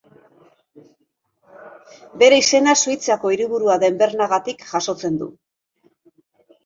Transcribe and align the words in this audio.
Bere 2.23 2.41
izena 2.43 2.75
Suitzako 2.85 3.35
hiriburua 3.35 3.79
den 3.87 4.01
Bernagatik 4.03 4.65
jasotzen 4.73 5.21
du. 5.25 5.33